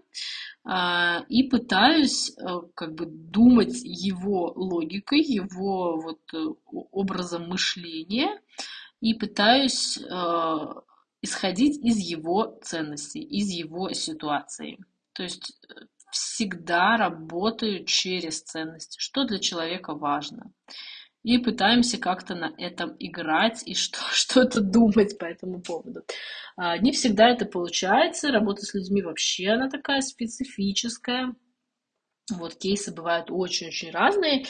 э, 0.69 1.23
и 1.29 1.43
пытаюсь 1.43 2.31
э, 2.31 2.43
как 2.75 2.95
бы 2.95 3.05
думать 3.05 3.79
его 3.81 4.51
логикой, 4.57 5.21
его 5.21 6.01
вот 6.01 6.19
образом 6.91 7.47
мышления 7.47 8.41
и 8.99 9.13
пытаюсь 9.13 9.97
исходить 11.21 11.77
из 11.83 11.97
его 11.97 12.59
ценностей, 12.63 13.21
из 13.21 13.49
его 13.49 13.91
ситуации. 13.91 14.77
То 15.13 15.23
есть 15.23 15.59
э, 15.69 15.85
всегда 16.11 16.97
работаю 16.97 17.85
через 17.85 18.41
ценности, 18.41 18.97
что 18.99 19.25
для 19.25 19.39
человека 19.39 19.93
важно. 19.93 20.51
И 21.23 21.37
пытаемся 21.37 21.97
как-то 21.97 22.33
на 22.33 22.53
этом 22.57 22.95
играть 22.99 23.63
и 23.67 23.73
что, 23.75 23.99
что-то 24.11 24.61
думать 24.61 25.17
по 25.17 25.25
этому 25.25 25.61
поводу. 25.61 26.03
А, 26.55 26.77
не 26.77 26.91
всегда 26.91 27.29
это 27.29 27.45
получается. 27.45 28.31
Работа 28.31 28.61
с 28.61 28.73
людьми 28.73 29.01
вообще 29.01 29.49
она 29.49 29.69
такая 29.69 30.01
специфическая. 30.01 31.35
Вот 32.31 32.55
кейсы 32.55 32.93
бывают 32.93 33.31
очень-очень 33.31 33.91
разные. 33.91 34.45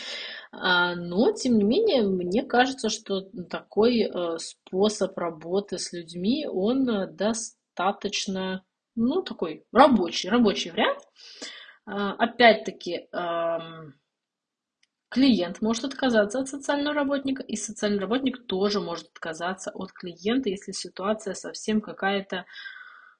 А, 0.51 0.95
но, 0.95 1.31
тем 1.31 1.57
не 1.57 1.63
менее, 1.63 2.03
мне 2.03 2.43
кажется, 2.43 2.89
что 2.89 3.21
такой 3.49 4.01
э, 4.01 4.37
способ 4.39 5.17
работы 5.17 5.77
с 5.77 5.93
людьми, 5.93 6.47
он 6.47 6.89
э, 6.89 7.07
достаточно, 7.07 8.63
ну, 8.95 9.21
такой 9.21 9.65
рабочий, 9.71 10.29
рабочий 10.29 10.71
вариант. 10.71 11.01
А, 11.85 12.13
опять-таки, 12.13 13.07
клиент 15.09 15.61
может 15.61 15.85
отказаться 15.85 16.39
от 16.39 16.49
социального 16.49 16.93
работника, 16.95 17.43
и 17.43 17.55
социальный 17.55 17.99
работник 17.99 18.45
тоже 18.45 18.79
может 18.79 19.07
отказаться 19.07 19.71
от 19.71 19.91
клиента, 19.91 20.49
если 20.49 20.71
ситуация 20.71 21.33
совсем 21.33 21.81
какая-то 21.81 22.45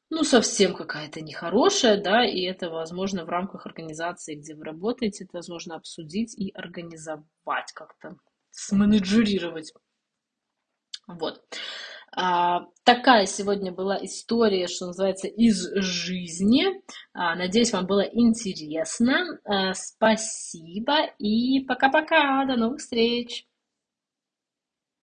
ну, 0.09 0.23
совсем 0.23 0.73
какая-то 0.73 1.21
нехорошая, 1.21 2.01
да, 2.01 2.25
и 2.25 2.41
это 2.41 2.69
возможно 2.69 3.25
в 3.25 3.29
рамках 3.29 3.65
организации, 3.65 4.35
где 4.35 4.55
вы 4.55 4.63
работаете, 4.63 5.25
это 5.25 5.37
возможно 5.37 5.75
обсудить 5.75 6.37
и 6.37 6.51
организовать 6.51 7.71
как-то, 7.73 8.17
сменеджерировать. 8.51 9.73
Вот. 11.07 11.41
А, 12.15 12.65
такая 12.83 13.25
сегодня 13.25 13.71
была 13.71 14.03
история, 14.03 14.67
что 14.67 14.87
называется, 14.87 15.27
из 15.27 15.71
жизни. 15.75 16.65
А, 17.13 17.35
надеюсь, 17.35 17.71
вам 17.71 17.85
было 17.85 18.01
интересно. 18.01 19.39
А, 19.45 19.73
спасибо 19.73 21.05
и 21.19 21.63
пока-пока. 21.65 22.45
До 22.45 22.55
новых 22.55 22.79
встреч. 22.79 23.45